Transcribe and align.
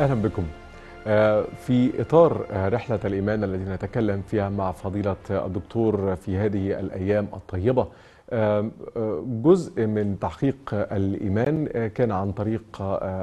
أهلا 0.00 0.14
بكم. 0.14 0.42
في 1.66 2.00
إطار 2.00 2.46
رحلة 2.72 3.00
الإيمان 3.04 3.44
التي 3.44 3.70
نتكلم 3.70 4.22
فيها 4.22 4.48
مع 4.48 4.72
فضيلة 4.72 5.16
الدكتور 5.30 6.16
في 6.16 6.36
هذه 6.36 6.80
الأيام 6.80 7.28
الطيبة. 7.34 7.86
جزء 9.42 9.86
من 9.86 10.16
تحقيق 10.20 10.56
الإيمان 10.72 11.66
كان 11.94 12.12
عن 12.12 12.32
طريق 12.32 12.82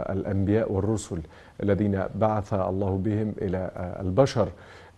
الأنبياء 0.10 0.72
والرسل 0.72 1.20
الذين 1.64 2.04
بعث 2.16 2.54
الله 2.54 3.02
بهم 3.06 3.34
إلى 3.42 3.72
البشر 4.00 4.50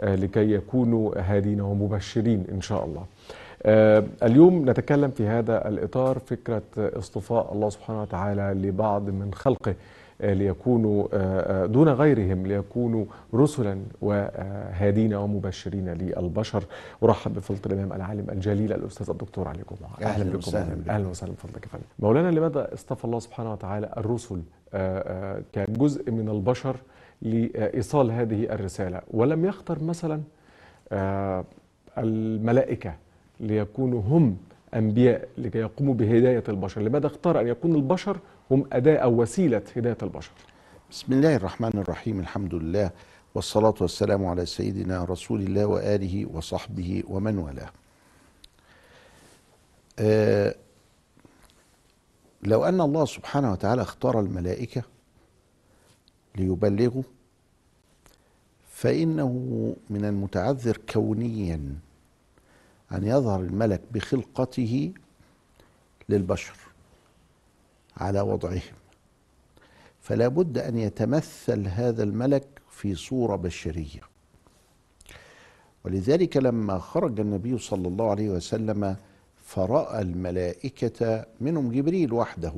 لكي 0.04 0.52
يكونوا 0.54 1.14
هادين 1.18 1.62
ومبشرين 1.62 2.46
إن 2.52 2.62
شاء 2.62 2.86
الله. 2.86 3.06
اليوم 4.24 4.70
نتكلم 4.70 5.12
في 5.12 5.28
هذا 5.28 5.68
الإطار 5.68 6.20
فكرة 6.20 6.62
اصطفاء 6.78 7.54
الله 7.54 7.70
سبحانه 7.70 8.02
وتعالى 8.02 8.68
لبعض 8.68 9.10
من 9.10 9.34
خلقه. 9.34 9.76
ليكونوا 10.22 11.66
دون 11.66 11.90
غيرهم 11.90 12.48
ليكونوا 12.48 13.06
رسلا 13.34 13.80
وهادين 14.02 15.14
ومبشرين 15.14 15.90
للبشر. 15.90 16.64
ارحب 17.04 17.34
بفضيله 17.34 17.62
الإمام 17.66 17.94
العالم 17.94 18.30
الجليل 18.30 18.74
الأستاذ 18.74 19.10
الدكتور 19.10 19.48
علي 19.48 19.60
جمعه 19.80 20.12
أهلا 20.12 20.24
بكم. 20.24 20.58
أهلا 20.90 21.08
وسهلا 21.08 21.32
بفضلك 21.32 21.64
يا 21.64 21.70
فندم. 21.70 21.84
مولانا 22.00 22.32
لماذا 22.32 22.74
اصطفى 22.74 23.06
الله 23.06 23.20
سبحانه 23.20 23.52
وتعالى 23.52 23.94
الرسل 23.98 24.42
كجزء 25.54 26.12
من 26.12 26.30
البشر 26.30 26.76
لإيصال 27.22 28.12
هذه 28.12 28.44
الرسالة؟ 28.44 29.02
ولم 29.12 29.46
يختر 29.46 29.84
مثلا 29.84 30.22
الملائكة 31.98 32.94
ليكونوا 33.40 34.02
هم 34.02 34.38
أنبياء 34.74 35.28
لكي 35.38 35.58
يقوموا 35.58 35.94
بهداية 35.94 36.44
البشر؟ 36.50 36.82
لماذا 36.82 37.08
اختار 37.08 37.42
أن 37.42 37.48
يكون 37.48 37.76
البشر 37.76 38.18
هم 38.52 38.68
أداة 38.74 38.98
أو 38.98 39.22
وسيلة 39.22 39.62
هداية 39.76 39.98
البشر. 40.04 40.32
بسم 40.92 41.14
الله 41.14 41.36
الرحمن 41.36 41.72
الرحيم 41.76 42.20
الحمد 42.20 42.56
لله 42.56 42.92
والصلاة 43.36 43.74
والسلام 43.82 44.26
على 44.26 44.46
سيدنا 44.46 45.04
رسول 45.04 45.42
الله 45.42 45.66
وآله 45.66 46.26
وصحبه 46.26 47.04
ومن 47.08 47.38
والاه. 47.38 47.72
آه 50.00 50.56
لو 52.44 52.64
أن 52.66 52.82
الله 52.82 53.06
سبحانه 53.06 53.52
وتعالى 53.52 53.82
اختار 53.82 54.20
الملائكة 54.20 54.84
ليبلغوا 56.36 57.04
فإنه 58.72 59.32
من 59.90 60.06
المتعذر 60.06 60.78
كونيا 60.90 61.76
أن 62.92 63.04
يظهر 63.04 63.40
الملك 63.40 63.82
بخلقته 63.92 64.94
للبشر. 66.10 66.69
على 68.00 68.22
وضعهم. 68.22 68.76
فلا 70.02 70.28
بد 70.28 70.58
أن 70.58 70.78
يتمثل 70.78 71.68
هذا 71.68 72.04
الملك 72.04 72.48
في 72.70 72.96
صورة 72.96 73.36
بشرية. 73.36 74.02
ولذلك 75.86 76.38
لما 76.38 76.80
خرج 76.80 77.20
النبي 77.20 77.58
صلى 77.58 77.88
الله 77.88 78.10
عليه 78.10 78.30
وسلم 78.30 78.96
فرأى 79.46 80.02
الملائكة 80.02 81.26
منهم 81.42 81.72
جبريل 81.72 82.14
وحده 82.14 82.54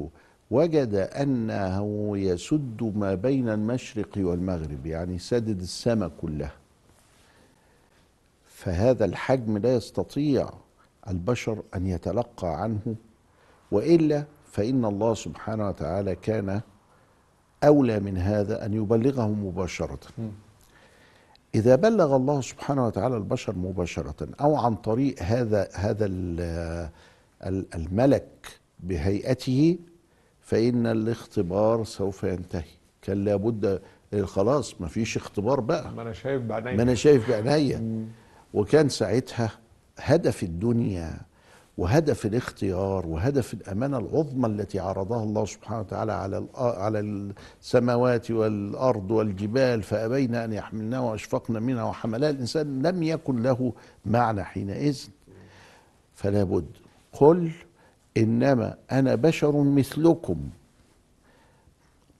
وجد 0.51 0.95
أنه 0.95 2.11
يسد 2.17 2.91
ما 2.95 3.15
بين 3.15 3.49
المشرق 3.49 4.09
والمغرب 4.17 4.85
يعني 4.85 5.19
سدد 5.19 5.61
السماء 5.61 6.11
كلها. 6.21 6.53
فهذا 8.45 9.05
الحجم 9.05 9.57
لا 9.57 9.75
يستطيع 9.75 10.49
البشر 11.07 11.63
أن 11.75 11.87
يتلقى 11.87 12.61
عنه 12.61 12.95
وإلا 13.71 14.25
فإن 14.51 14.85
الله 14.85 15.13
سبحانه 15.13 15.69
وتعالى 15.69 16.15
كان 16.15 16.61
أولى 17.63 17.99
من 17.99 18.17
هذا 18.17 18.65
أن 18.65 18.73
يبلغه 18.73 19.27
مباشرة. 19.27 19.99
إذا 21.55 21.75
بلغ 21.75 22.15
الله 22.15 22.41
سبحانه 22.41 22.85
وتعالى 22.87 23.17
البشر 23.17 23.55
مباشرة 23.55 24.27
أو 24.41 24.55
عن 24.55 24.75
طريق 24.75 25.23
هذا 25.23 25.69
هذا 25.73 26.05
الملك 27.75 28.59
بهيئته 28.79 29.77
فإن 30.41 30.87
الاختبار 30.87 31.83
سوف 31.83 32.23
ينتهي. 32.23 32.63
كان 33.01 33.23
لابد 33.25 33.81
خلاص 34.23 34.81
ما 34.81 34.87
فيش 34.87 35.17
اختبار 35.17 35.59
بقى. 35.59 35.91
ما 35.91 36.01
أنا 36.01 36.13
شايف 36.13 36.41
بعينيا 36.41 36.75
ما 36.75 36.83
أنا 36.83 36.95
شايف 36.95 37.29
بعينيا 37.29 38.07
وكان 38.53 38.89
ساعتها 38.89 39.49
هدف 39.99 40.43
الدنيا 40.43 41.21
وهدف 41.77 42.25
الاختيار 42.25 43.07
وهدف 43.07 43.53
الأمانة 43.53 43.97
العظمى 43.97 44.47
التي 44.47 44.79
عرضها 44.79 45.23
الله 45.23 45.45
سبحانه 45.45 45.79
وتعالى 45.79 46.11
على 46.11 46.45
على 46.55 46.99
السماوات 47.61 48.31
والأرض 48.31 49.11
والجبال 49.11 49.83
فابين 49.83 50.35
أن 50.35 50.53
يحملنها 50.53 50.99
وأشفقن 50.99 51.63
منها 51.63 51.83
وحملها. 51.83 52.29
الإنسان 52.29 52.81
لم 52.81 53.03
يكن 53.03 53.43
له 53.43 53.73
معنى 54.05 54.43
حينئذ. 54.43 54.99
فلا 56.15 56.43
بد. 56.43 56.67
قل 57.13 57.51
إنما 58.17 58.77
أنا 58.91 59.15
بشر 59.15 59.63
مثلكم. 59.63 60.49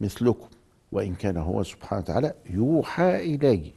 مثلكم. 0.01 0.47
وإن 0.91 1.15
كان 1.15 1.37
هو 1.37 1.63
سبحانه 1.63 2.01
وتعالى 2.01 2.33
يوحى 2.49 3.35
إلي. 3.35 3.71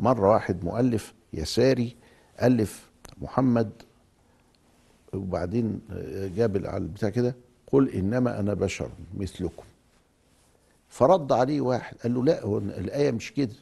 مرة 0.00 0.30
واحد 0.30 0.64
مؤلف 0.64 1.14
يساري 1.32 1.96
ألف 2.42 2.90
محمد 3.22 3.70
وبعدين 5.14 5.80
جاب 6.36 6.66
على 6.66 6.76
البتاع 6.84 7.08
كده 7.08 7.34
قل 7.72 7.88
إنما 7.88 8.40
أنا 8.40 8.54
بشر 8.54 8.90
مثلكم. 9.16 9.64
فرد 10.88 11.32
عليه 11.32 11.60
واحد 11.60 11.96
قال 12.02 12.14
له 12.14 12.24
لا 12.24 12.44
هو 12.44 12.58
الآية 12.58 13.10
مش 13.10 13.32
كده. 13.32 13.54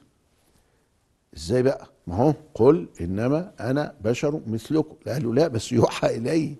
إزاي 1.36 1.62
بقى؟ 1.62 1.86
ما 2.06 2.16
هو 2.16 2.34
قل 2.54 2.88
إنما 3.00 3.52
أنا 3.60 3.94
بشر 4.04 4.40
مثلكم. 4.46 4.94
قال 5.06 5.24
له 5.24 5.34
لا 5.34 5.48
بس 5.48 5.72
يوحى 5.72 6.16
إلي. 6.16 6.54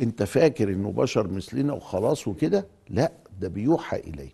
أنت 0.00 0.22
فاكر 0.22 0.68
إنه 0.68 0.92
بشر 0.92 1.28
مثلنا 1.28 1.72
وخلاص 1.72 2.28
وكده؟ 2.28 2.66
لا 2.90 3.12
ده 3.40 3.48
بيوحى 3.48 3.96
إلي. 3.96 4.28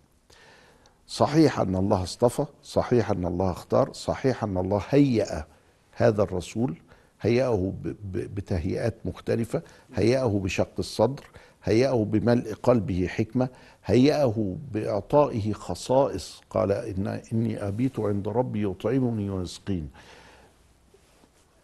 صحيح 1.07 1.59
أن 1.59 1.75
الله 1.75 2.03
اصطفى 2.03 2.45
صحيح 2.63 3.11
أن 3.11 3.25
الله 3.25 3.51
اختار 3.51 3.93
صحيح 3.93 4.43
أن 4.43 4.57
الله 4.57 4.81
هيأ 4.89 5.45
هذا 5.91 6.23
الرسول. 6.23 6.75
هيأه 7.21 7.73
بتهيئات 8.13 8.93
مختلفة 9.05 9.61
هيأه 9.95 10.39
بشق 10.43 10.71
الصدر 10.79 11.23
هيأه 11.63 12.05
بملء 12.05 12.53
قلبه 12.63 13.07
حكمة 13.07 13.49
هيأه 13.85 14.55
بإعطائه 14.73 15.53
خصائص 15.53 16.41
قال 16.49 16.71
إن 16.71 17.21
إني 17.33 17.67
أبيت 17.67 17.99
عند 17.99 18.27
ربي 18.27 18.63
يطعمني 18.63 19.29
ويسقين 19.29 19.89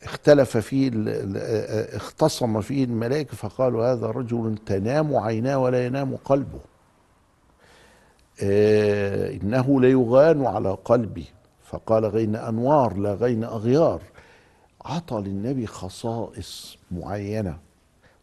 اختلف 0.04 0.58
فيه 0.58 0.92
اختصم 1.96 2.62
فيه 2.62 2.84
الملائكة 2.84 3.36
فقالوا 3.36 3.86
هذا 3.94 4.08
رجل 4.08 4.58
تنام 4.66 5.16
عيناه 5.16 5.58
ولا 5.58 5.86
ينام 5.86 6.16
قلبه. 6.16 6.60
آه 8.44 9.32
إنه 9.34 9.82
ليغان 9.82 10.46
على 10.46 10.78
قلبي 10.86 11.26
فقال 11.64 12.06
غين 12.06 12.36
أنوار 12.36 12.98
لا 12.98 13.14
غين 13.14 13.44
أغيار. 13.44 14.02
عطى 14.86 15.16
للنبي 15.16 15.68
خصائص 15.68 16.78
معينة 16.92 17.58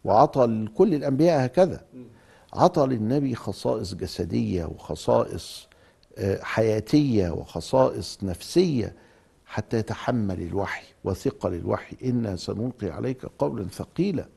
وعطى 0.05 0.47
لكل 0.47 0.95
الأنبياء 0.95 1.45
هكذا. 1.45 1.85
عطى 2.55 2.87
للنبي 2.87 3.35
خصائص 3.35 3.95
جسدية 3.95 4.65
وخصائص 4.65 5.69
حياتية 6.41 7.31
وخصائص 7.31 8.19
نفسية 8.23 8.95
حتى 9.47 9.77
يتحمل 9.79 10.43
الوحي 10.43 10.87
وثقل 11.05 11.55
الوحي 11.55 11.97
إنا 12.05 12.37
سنلقي 12.37 12.91
عليك 12.91 13.27
قولا 13.27 13.69
ثقيلا. 13.69 14.29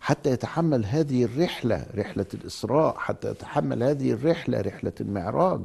حتى 0.00 0.30
يتحمل 0.30 0.84
هذه 0.86 1.24
الرحلة 1.24 1.86
رحلة 1.94 2.26
الإسراء 2.34 2.94
حتى 2.98 3.30
يتحمل 3.30 3.82
هذه 3.82 4.12
الرحلة 4.12 4.60
رحلة 4.60 4.92
المعراج. 5.00 5.60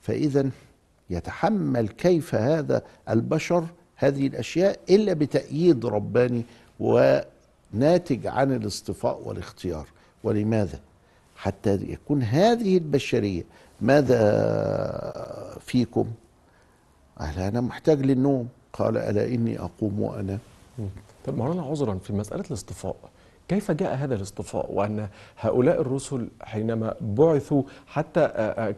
فإذا 0.00 0.50
يتحمل 1.10 1.88
كيف 1.88 2.34
هذا 2.34 2.82
البشر 3.08 3.66
هذه 4.00 4.26
الأشياء 4.26 4.78
إلا 4.90 5.12
بتأييد 5.12 5.86
رباني 5.86 6.42
وناتج 6.80 8.26
عن 8.26 8.52
الاصطفاء 8.52 9.20
والاختيار. 9.24 9.86
ولماذا؟ 10.24 10.80
حتى 11.36 11.74
يكون 11.74 12.22
هذه 12.22 12.76
البشرية 12.76 13.44
ماذا 13.80 14.20
فيكم؟ 15.60 16.06
قال 17.18 17.38
أنا 17.38 17.60
محتاج 17.60 18.00
للنوم. 18.06 18.48
قال 18.72 18.96
ألا 18.96 19.24
إني 19.26 19.58
أقوم 19.58 20.00
وانام 20.00 20.38
طب 21.26 21.36
مولانا 21.36 21.62
عذرا 21.62 21.98
في 21.98 22.12
مسألة 22.12 22.44
الاصطفاء 22.50 22.96
كيف 23.48 23.70
جاء 23.70 23.94
هذا 23.94 24.14
الاصطفاء؟ 24.14 24.72
وأن 24.72 25.08
هؤلاء 25.40 25.80
الرسل 25.80 26.28
حينما 26.42 26.94
بعثوا 27.00 27.62
حتى 27.86 28.20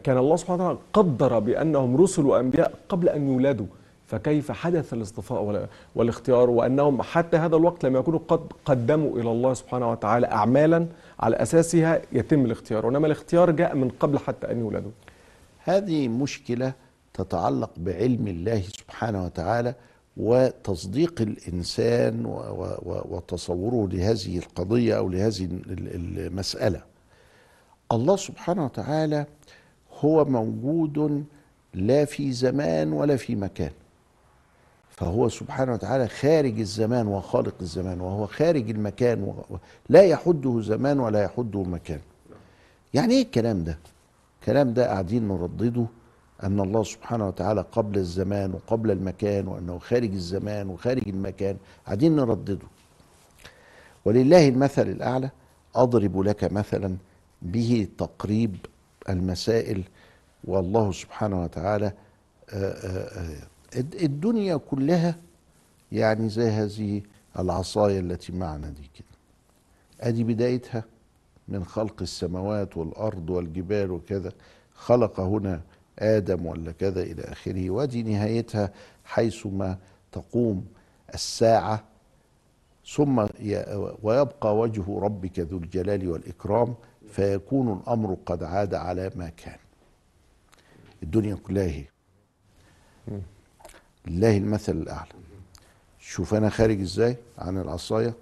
كان 0.03 0.17
الله 0.17 0.35
سبحانه 0.35 0.63
وتعالى 0.63 0.79
قدر 0.93 1.39
بأنهم 1.39 1.97
رسل 1.97 2.25
وأنبياء 2.25 2.73
قبل 2.89 3.09
أن 3.09 3.27
يولدوا 3.27 3.65
فكيف 4.11 4.51
حدث 4.51 4.93
الاصطفاء 4.93 5.67
والاختيار؟ 5.95 6.49
وأنهم 6.49 7.01
حتى 7.01 7.37
هذا 7.37 7.55
الوقت 7.55 7.85
لم 7.85 7.95
يكونوا 7.95 8.19
قد 8.27 8.41
قدموا 8.65 9.19
إلى 9.19 9.31
الله 9.31 9.53
سبحانه 9.53 9.91
وتعالى 9.91 10.27
اعمالا 10.27 10.87
على 11.19 11.35
أساسها 11.35 12.01
يتم 12.11 12.45
الاختيار. 12.45 12.85
وانما 12.85 13.05
الاختيار 13.07 13.51
جاء 13.51 13.75
من 13.75 13.89
قبل 13.89 14.19
حتى 14.19 14.51
أن 14.51 14.59
يولدوا. 14.59 14.91
هذه 15.63 16.07
مشكلة 16.07 16.73
تتعلق 17.13 17.69
بعلم 17.77 18.27
الله 18.27 18.61
سبحانه 18.61 19.25
وتعالى 19.25 19.75
وتصديق 20.17 21.21
الإنسان 21.21 22.25
وتصوره 23.11 23.89
لهذه 23.93 24.37
القضية 24.37 24.97
أو 24.97 25.09
لهذه 25.09 25.45
ال- 25.45 26.17
المسألة. 26.27 26.81
الله 27.91 28.15
سبحانه 28.15 28.65
وتعالى 28.65 29.25
هو 29.99 30.25
موجود 30.25 31.25
لا 31.73 32.05
في 32.05 32.31
زمان 32.31 32.93
ولا 32.93 33.15
في 33.15 33.35
مكان. 33.35 33.71
فهو 35.01 35.29
سبحانه 35.29 35.73
وتعالى 35.73 36.07
خارج 36.07 36.59
الزمان 36.59 37.07
وخالق 37.07 37.53
الزمان 37.61 38.01
وهو 38.01 38.27
خارج 38.27 38.69
المكان 38.69 39.33
لا 39.89 40.01
يحده 40.01 40.61
زمان 40.61 40.99
ولا 40.99 41.23
يحده 41.23 41.63
مكان. 41.63 41.99
يعني 42.93 43.13
إيه 43.13 43.21
الكلام 43.21 43.63
ده؟ 43.63 43.77
الكلام 44.41 44.73
ده 44.73 44.87
قاعدين 44.87 45.27
نردده 45.27 45.85
أن 46.43 46.59
الله 46.59 46.83
سبحانه 46.83 47.27
وتعالى 47.27 47.65
قبل 47.71 47.97
الزمان 47.97 48.53
وقبل 48.53 48.91
المكان 48.91 49.47
وأنه 49.47 49.79
خارج 49.79 50.11
الزمان 50.11 50.69
وخارج 50.69 51.03
المكان 51.07 51.57
قاعدين 51.85 52.15
نردده. 52.15 52.67
ولله 54.05 54.47
المثل 54.47 54.87
الأعلى 54.87 55.29
أضرب 55.75 56.21
لك 56.21 56.43
مثلا 56.51 56.95
به 57.41 57.87
تقريب 57.97 58.55
المسائل 59.09 59.83
والله 60.43 60.91
سبحانه 60.91 61.43
وتعالى 61.43 61.91
آه، 62.49 62.71
آه، 62.71 63.19
آه، 63.19 63.51
الدنيا 63.75 64.55
كلها 64.55 65.15
يعني 65.91 66.29
زي 66.29 66.49
هذه 66.49 67.01
العصاية 67.39 67.99
التي 67.99 68.31
معنا 68.31 68.69
دي 68.69 68.89
كده. 68.95 69.17
أدي 70.01 70.23
بدايتها 70.23 70.83
من 71.47 71.65
خلق 71.65 72.01
السماوات 72.01 72.77
والأرض 72.77 73.29
والجبال 73.29 73.91
وكذا. 73.91 74.31
خلق 74.73 75.19
هنا 75.19 75.61
آدم 75.99 76.45
ولا 76.45 76.71
كذا 76.71 77.01
إلى 77.01 77.21
آخره. 77.23 77.69
وأدي 77.69 78.03
نهايتها 78.03 78.71
حيثما 79.05 79.77
تقوم 80.11 80.65
الساعة. 81.13 81.83
ثم 82.87 83.27
ويبقى 84.03 84.57
وجه 84.57 84.99
ربك 84.99 85.39
ذو 85.39 85.57
الجلال 85.57 86.09
والإكرام. 86.09 86.75
فيكون 87.09 87.77
الأمر 87.77 88.17
قد 88.25 88.43
عاد 88.43 88.73
على 88.73 89.11
ما 89.15 89.29
كان. 89.29 89.57
الدنيا 91.03 91.35
كلها 91.35 91.63
هي. 91.67 91.85
لله 94.07 94.37
المثل 94.37 94.71
الأعلى. 94.71 95.11
شوف 95.99 96.33
أنا 96.33 96.49
خارج 96.49 96.81
إزاي 96.81 97.17
عن 97.37 97.57
العصاية. 97.57 98.13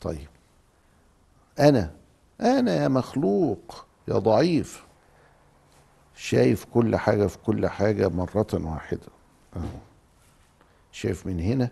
طيب. 0.00 0.28
أنا 1.58 1.90
أنا 2.40 2.74
يا 2.76 2.88
مخلوق 2.88 3.86
يا 4.08 4.18
ضعيف. 4.18 4.84
شايف 6.16 6.64
كل 6.64 6.96
حاجة 6.96 7.26
في 7.26 7.38
كل 7.38 7.66
حاجة 7.66 8.08
مرة 8.08 8.46
واحدة. 8.52 9.06
أهو. 9.56 9.62
شايف 10.92 11.26
من 11.26 11.40
هنا 11.40 11.70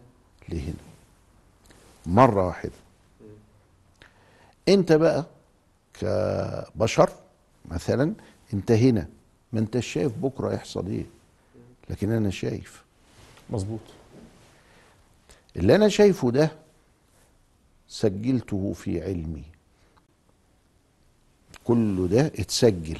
لهنا. 0.48 0.74
مرة 2.06 2.46
واحدة. 2.46 2.72
أنت 4.68 4.92
بقى 4.92 5.26
كبشر 5.94 7.10
مثلا 7.64 8.14
أنت 8.54 8.72
هنا. 8.72 9.08
ما 9.52 9.60
أنت 9.60 9.78
شايف 9.78 10.12
بكرة 10.12 10.52
يحصل 10.52 10.86
إيه؟ 10.86 11.06
لكن 11.92 12.10
أنا 12.12 12.30
شايف 12.30 12.82
مظبوط. 13.50 13.80
اللي 15.56 15.74
أنا 15.74 15.88
شايفه 15.88 16.30
ده 16.30 16.52
سجلته 17.88 18.72
في 18.72 19.02
علمي. 19.02 19.42
كله 21.64 22.06
ده 22.06 22.26
اتسجل 22.26 22.98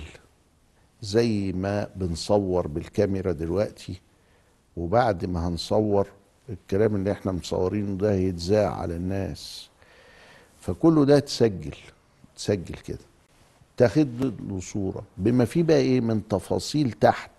زي 1.03 1.53
ما 1.53 1.89
بنصور 1.97 2.67
بالكاميرا 2.67 3.33
دلوقتي 3.33 4.00
وبعد 4.77 5.25
ما 5.25 5.49
هنصور 5.49 6.06
الكلام 6.49 6.97
اللي 6.97 7.12
إحنا 7.12 7.33
مصورينه 7.33 7.97
ده 7.99 8.12
هيتذاع 8.12 8.75
على 8.75 8.97
الناس. 8.97 9.69
فكله 10.61 11.05
ده 11.05 11.17
اتسجل 11.19 11.75
اتسجل 12.35 12.75
كده. 12.75 12.99
تاخد 13.77 14.35
له 14.49 14.61
صورة. 14.61 15.03
بما 15.19 15.44
فيه 15.44 15.62
بقى 15.62 15.77
إيه؟ 15.77 16.00
من 16.00 16.29
تفاصيل 16.29 16.93
تحت. 16.93 17.31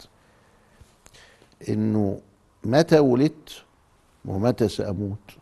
إنه 1.70 2.22
متى 2.64 3.00
ولدت 3.00 3.64
ومتى 4.26 4.68
سأموت 4.68 5.38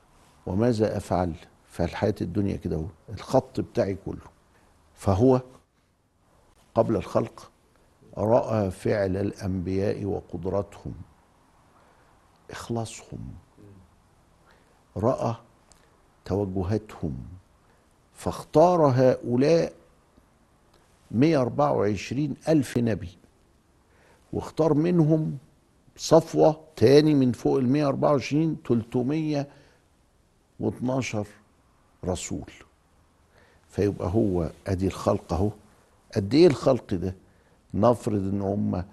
وماذا 0.45 0.97
أفعل؟ 0.97 1.33
فالحياة 1.67 2.15
الدنيا 2.21 2.55
كده 2.55 2.85
الخط 3.09 3.59
بتاعي 3.59 3.97
كله. 4.05 4.27
فهو 4.95 5.41
قبل 6.75 6.95
الخلق 6.95 7.51
رأى 8.17 8.71
فعل 8.71 9.17
الأنبياء 9.17 10.05
وقدرتهم 10.05 10.93
إخلاصهم 12.51 13.33
رأى 14.97 15.35
توجهاتهم 16.25 17.17
فاختار 18.13 18.81
هؤلاء 18.85 19.73
124 21.11 22.35
ألف 22.47 22.77
نبي 22.77 23.17
واختار 24.33 24.73
منهم 24.73 25.37
صفوة 26.01 26.59
تاني 26.75 27.13
من 27.15 27.31
فوق 27.31 27.57
ال 27.57 27.69
124 27.69 28.57
312 28.67 31.27
رسول. 32.05 32.51
فيبقى 33.69 34.07
هو 34.07 34.49
أدي 34.67 34.87
الخلق 34.87 35.33
أهو. 35.33 35.49
قد 36.15 36.33
إيه 36.33 36.47
الخلق 36.47 36.93
ده؟ 36.93 37.15
نفرض 37.73 38.19
إن 38.33 38.41
هم 38.41 38.83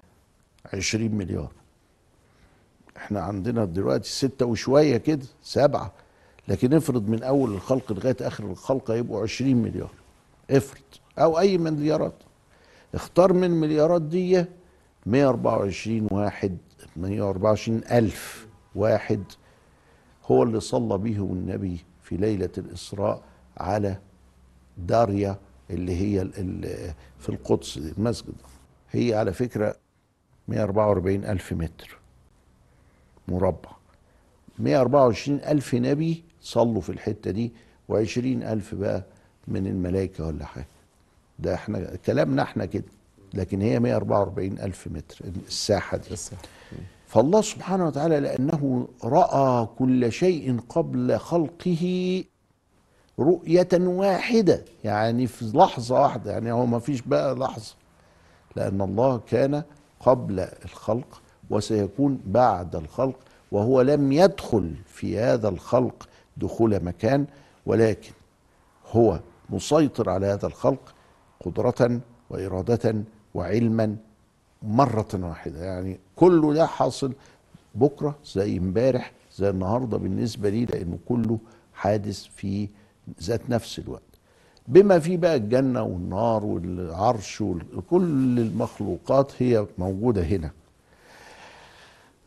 20 0.72 1.10
مليار. 1.14 1.52
إحنا 2.96 3.20
عندنا 3.20 3.64
دلوقتي 3.64 4.10
ستة 4.10 4.46
وشوية 4.46 4.96
كده 4.96 5.26
سبعة. 5.42 5.92
لكن 6.48 6.74
افرض 6.74 7.08
من 7.08 7.22
أول 7.22 7.50
الخلق 7.54 7.92
لغاية 7.92 8.16
آخر 8.20 8.44
الخلق 8.44 8.90
هيبقوا 8.90 9.22
20 9.22 9.56
مليار. 9.56 9.90
افرض. 10.50 10.82
أو 11.18 11.38
أي 11.38 11.58
مليارات 11.58 12.14
اختار 12.94 13.32
من 13.32 13.44
المليارات 13.44 14.02
دي 14.02 14.44
124 15.06 16.08
واحد 16.10 16.56
124 16.96 17.78
ألف 17.90 18.46
واحد 18.74 19.22
هو 20.26 20.42
اللي 20.42 20.60
صلى 20.60 20.98
بهم 20.98 21.32
النبي 21.32 21.84
في 22.02 22.16
ليلة 22.16 22.50
الإسراء 22.58 23.22
على 23.56 23.98
داريا 24.78 25.36
اللي 25.70 25.96
هي 25.96 26.24
في 27.18 27.28
القدس 27.28 27.76
المسجد 27.76 28.34
هي 28.90 29.14
على 29.14 29.32
فكرة 29.32 29.76
144 30.48 31.24
ألف 31.24 31.52
متر 31.52 31.98
مربع. 33.28 33.70
124 34.58 35.38
ألف 35.38 35.74
نبي 35.74 36.24
صلوا 36.40 36.80
في 36.80 36.90
الحتة 36.90 37.30
دي 37.30 37.52
و20 37.92 38.18
ألف 38.18 38.74
بقى 38.74 39.04
من 39.48 39.66
الملائكة 39.66 40.26
ولا 40.26 40.44
حاجة. 40.44 40.66
ده 41.38 41.54
إحنا 41.54 41.96
كلامنا 41.96 42.42
إحنا 42.42 42.64
كده. 42.64 42.84
لكن 43.34 43.60
هي 43.62 43.80
144 43.80 44.58
ألف 44.58 44.88
متر 44.88 45.18
الساحة 45.46 45.96
دي. 45.96 46.16
فالله 47.06 47.40
سبحانه 47.40 47.86
وتعالى 47.86 48.20
لأنه 48.20 48.88
رأى 49.04 49.66
كل 49.78 50.12
شيء 50.12 50.60
قبل 50.68 51.18
خلقه 51.18 52.24
رؤية 53.18 53.68
واحدة 53.72 54.64
يعني 54.84 55.26
في 55.26 55.44
لحظة 55.54 56.00
واحدة 56.02 56.32
يعني 56.32 56.52
هو 56.52 56.66
ما 56.66 56.78
فيش 56.78 57.00
بقى 57.00 57.34
لحظة. 57.34 57.74
لأن 58.56 58.80
الله 58.80 59.18
كان 59.18 59.62
قبل 60.00 60.40
الخلق 60.64 61.22
وسيكون 61.50 62.20
بعد 62.26 62.76
الخلق 62.76 63.16
وهو 63.52 63.80
لم 63.80 64.12
يدخل 64.12 64.74
في 64.86 65.18
هذا 65.18 65.48
الخلق 65.48 66.08
دخول 66.36 66.84
مكان 66.84 67.26
ولكن 67.66 68.10
هو 68.92 69.20
مسيطر 69.50 70.10
على 70.10 70.26
هذا 70.26 70.46
الخلق 70.46 70.94
قدرة 71.44 72.00
وإرادة 72.30 72.94
وعلما 73.34 73.96
مرة 74.62 75.08
واحدة. 75.14 75.64
يعني 75.64 75.98
كله 76.16 76.54
ده 76.54 76.66
حاصل 76.66 77.12
بكرة 77.74 78.16
زي 78.34 78.58
امبارح 78.58 79.12
زي 79.36 79.50
النهاردة 79.50 79.96
بالنسبة 79.96 80.50
لي 80.50 80.64
لأنه 80.64 80.98
كله 81.08 81.38
حادث 81.74 82.24
في 82.36 82.68
ذات 83.22 83.50
نفس 83.50 83.78
الوقت. 83.78 84.02
بما 84.68 84.98
فيه 84.98 85.16
بقى 85.16 85.36
الجنة 85.36 85.82
والنار 85.82 86.44
والعرش 86.44 87.40
وكل 87.40 88.38
المخلوقات 88.38 89.32
هي 89.38 89.66
موجودة 89.78 90.22
هنا. 90.22 90.50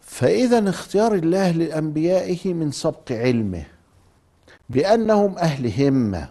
فإذا 0.02 0.70
اختيار 0.70 1.14
الله 1.16 1.52
لأنبيائه 1.52 2.54
من 2.54 2.72
سبق 2.72 3.12
علمه 3.12 3.64
بأنهم 4.70 5.38
أهل 5.38 5.82
همة. 5.84 6.30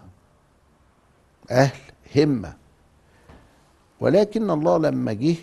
أهل 1.51 1.79
همة. 2.15 2.53
ولكن 4.01 4.49
الله 4.49 4.77
لما 4.77 5.13
جه 5.13 5.35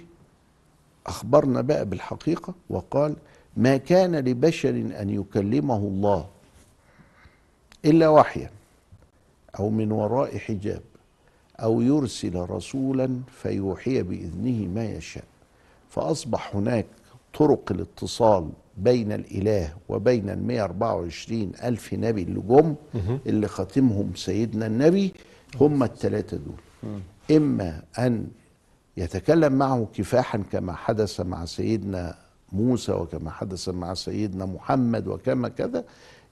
أخبرنا 1.07 1.61
بقى 1.61 1.85
بالحقيقة 1.85 2.55
وقال 2.71 3.17
ما 3.57 3.77
كان 3.77 4.17
لبشر 4.17 4.71
أن 4.71 5.11
يكلمه 5.11 5.77
الله 5.77 6.27
إلا 7.85 8.09
وحيا 8.09 8.51
أو 9.59 9.71
من 9.71 9.93
وراء 9.93 10.39
حجاب 10.39 10.81
أو 11.63 11.81
يرسل 11.81 12.37
رسولا 12.37 13.21
فيوحي 13.43 14.03
بإذنه 14.03 14.69
ما 14.75 14.85
يشاء. 14.85 15.25
فأصبح 15.91 16.57
هناك 16.57 16.87
طرق 17.39 17.73
الاتصال 17.73 18.49
بين 18.77 19.13
الإله 19.13 19.75
وبين 19.89 20.31
ال 20.31 20.47
124 20.47 21.53
ألف 21.65 21.95
نبي 21.95 22.23
اللي 22.23 22.41
جم 22.41 22.75
اللي 23.27 23.49
خاتمهم 23.49 24.13
سيدنا 24.15 24.67
النبي 24.67 25.13
هم 25.61 25.83
الثلاثة 25.83 26.37
دول. 26.37 26.61
إما 27.31 27.83
أن 27.99 28.27
يتكلم 29.03 29.53
معه 29.53 29.89
كفاحا 29.95 30.39
كما 30.53 30.73
حدث 30.73 31.21
مع 31.21 31.45
سيدنا 31.45 32.15
موسى 32.53 32.93
وكما 32.93 33.31
حدث 33.31 33.69
مع 33.69 33.95
سيدنا 33.95 34.47
محمد 34.47 35.09
وكما 35.09 35.49
كذا 35.49 35.85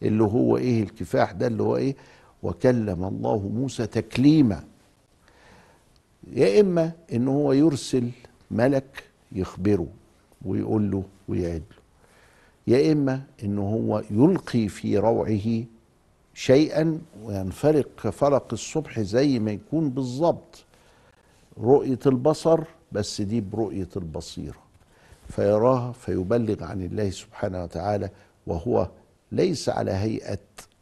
اللي 0.03 0.25
هو 0.25 0.57
إيه 0.57 0.83
الكفاح 0.83 1.33
ده 1.33 1.47
اللي 1.47 1.63
هو 1.63 1.77
إيه؟ 1.77 1.97
وكلم 2.43 3.05
الله 3.05 3.39
موسى 3.55 3.87
تكليما. 3.87 4.65
يا 6.33 6.61
إما 6.61 6.93
ان 7.13 7.29
هو 7.29 7.53
يرسل 7.53 8.11
ملك 8.51 9.05
يخبره 9.33 9.87
ويقول 10.45 10.91
له 10.91 11.03
ويعد 11.29 11.63
له. 11.71 11.77
يا 12.77 12.93
إما 12.93 13.23
ان 13.45 13.59
هو 13.59 14.03
يلقي 14.11 14.69
في 14.69 14.99
روعه 14.99 15.65
شيئا 16.35 16.99
وينفرق 17.23 17.89
كفرق 18.05 18.49
الصبح 18.53 19.01
زي 19.01 19.39
ما 19.39 19.51
يكون 19.51 19.91
بالظبط 19.91 20.65
رؤية 21.61 21.99
البصر 22.07 22.61
بس 22.93 23.21
دي 23.21 23.41
برؤية 23.41 23.89
البصيرة. 23.97 24.57
فيراها 25.29 25.93
فيبلغ 25.93 26.65
عن 26.65 26.83
الله 26.83 27.11
سبحانه 27.11 27.63
وتعالى 27.63 28.11
وهو 28.47 28.89
ليس 29.33 29.69
على 29.69 29.91
هيئة 29.91 30.39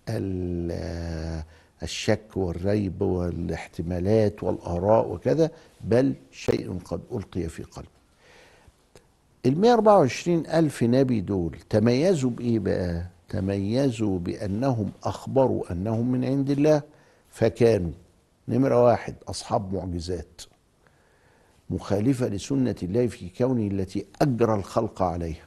ال- 0.08 1.42
الشك 1.82 2.36
والريب 2.36 3.02
والاحتمالات 3.02 4.42
والآراء 4.42 5.08
وكذا 5.12 5.50
بل 5.80 6.14
شيء 6.32 6.78
قد 6.84 7.00
ألقي 7.12 7.48
في 7.48 7.62
قلبه. 7.62 7.88
ال 9.46 9.60
124 9.60 10.46
ألف 10.46 10.82
نبي 10.82 11.20
دول 11.20 11.56
تميزوا 11.70 12.30
بإيه 12.30 12.58
بقى؟ 12.58 13.06
تميزوا 13.28 14.18
بأنهم 14.18 14.90
أخبروا 15.04 15.72
أنهم 15.72 16.12
من 16.12 16.24
عند 16.24 16.50
الله 16.50 16.82
فكانوا 17.30 17.92
نمرة 18.48 18.84
واحد 18.84 19.14
أصحاب 19.28 19.74
معجزات. 19.74 20.42
مخالفة 21.74 22.28
لسنة 22.28 22.76
الله 22.82 23.06
في 23.06 23.28
كونه 23.28 23.66
التي 23.66 24.06
أجرى 24.22 24.54
الخلق 24.54 25.02
عليها. 25.02 25.46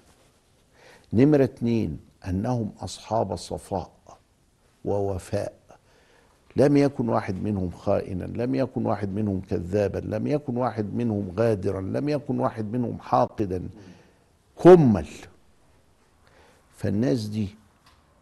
نمرة 1.13 1.43
اتنين 1.43 1.99
أنهم 2.27 2.71
أصحاب 2.79 3.35
صفاء 3.35 3.91
ووفاء. 4.85 5.53
لم 6.55 6.77
يكن 6.77 7.09
واحد 7.09 7.35
منهم 7.43 7.69
خائنا 7.69 8.23
لم 8.23 8.55
يكن 8.55 8.85
واحد 8.85 9.09
منهم 9.09 9.41
كذابا 9.49 9.97
لم 9.97 10.27
يكن 10.27 10.57
واحد 10.57 10.93
منهم 10.93 11.31
غادرا 11.37 11.81
لم 11.81 12.09
يكن 12.09 12.39
واحد 12.39 12.65
منهم 12.71 12.99
حاقدا. 12.99 13.69
كمل. 14.63 15.07
فالناس 16.77 17.25
دي 17.25 17.47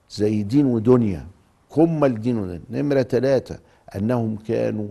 زي 0.10 0.44
دين 0.44 0.66
ودنيا. 0.66 1.28
كمل 1.76 2.22
دين 2.22 2.38
ودنيا. 2.38 2.62
نمرة 2.70 3.02
ثلاثة 3.02 3.60
أنهم 3.96 4.36
كانوا 4.36 4.88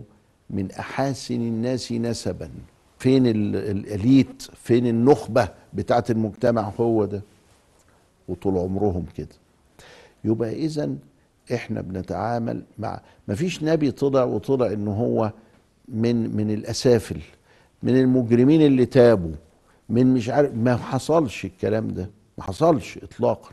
من 0.49 0.71
أحاسن 0.71 1.41
الناس 1.41 1.91
نسبا. 1.91 2.49
فين 2.97 3.27
ال- 3.27 3.55
الاليت 3.55 4.41
فين 4.63 4.87
النخبة 4.87 5.49
بتاعت 5.73 6.11
المجتمع 6.11 6.71
هو 6.79 7.05
ده. 7.05 7.21
وطول 8.27 8.57
عمرهم 8.57 9.05
كده. 9.17 9.27
يبقى 10.23 10.53
إذا 10.53 10.95
إحنا 11.53 11.81
بنتعامل 11.81 12.63
مع 12.79 13.01
مفيش 13.27 13.63
نبي 13.63 13.91
طلع 13.91 14.23
وطلع 14.23 14.67
إن 14.67 14.87
هو 14.87 15.31
من 15.87 16.35
من 16.35 16.51
الأسافل 16.51 17.21
من 17.83 17.99
المجرمين 17.99 18.61
اللي 18.61 18.85
تابوا 18.85 19.31
من 19.89 20.13
مش 20.13 20.29
عارف 20.29 20.53
ما 20.53 20.75
حصلش 20.77 21.45
الكلام 21.45 21.87
ده 21.87 22.09
ما 22.37 22.43
حصلش 22.43 22.97
اطلاقا. 22.97 23.49